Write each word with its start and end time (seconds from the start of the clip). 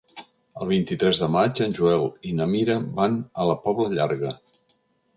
El 0.63 0.71
vint-i-tres 0.71 1.19
de 1.25 1.29
maig 1.35 1.61
en 1.67 1.77
Joel 1.81 2.07
i 2.31 2.35
na 2.41 2.49
Mira 2.57 2.81
van 3.03 3.23
a 3.45 3.49
la 3.53 3.61
Pobla 3.67 3.91
Llarga. 3.97 4.39